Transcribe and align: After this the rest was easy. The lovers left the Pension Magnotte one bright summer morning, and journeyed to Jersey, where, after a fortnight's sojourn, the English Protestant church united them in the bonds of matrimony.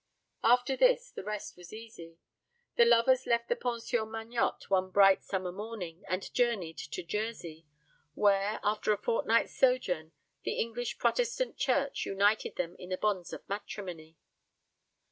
After 0.43 0.75
this 0.75 1.11
the 1.11 1.23
rest 1.23 1.55
was 1.55 1.71
easy. 1.71 2.17
The 2.75 2.85
lovers 2.85 3.27
left 3.27 3.49
the 3.49 3.55
Pension 3.55 3.99
Magnotte 4.07 4.67
one 4.67 4.89
bright 4.89 5.21
summer 5.23 5.51
morning, 5.51 6.03
and 6.07 6.33
journeyed 6.33 6.79
to 6.79 7.03
Jersey, 7.03 7.67
where, 8.15 8.59
after 8.63 8.91
a 8.91 8.97
fortnight's 8.97 9.55
sojourn, 9.55 10.11
the 10.41 10.53
English 10.57 10.97
Protestant 10.97 11.55
church 11.57 12.07
united 12.07 12.55
them 12.55 12.75
in 12.79 12.89
the 12.89 12.97
bonds 12.97 13.31
of 13.31 13.47
matrimony. 13.47 14.17